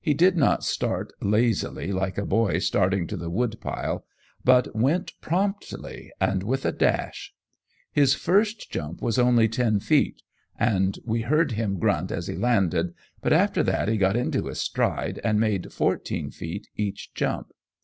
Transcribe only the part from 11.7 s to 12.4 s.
grunt as he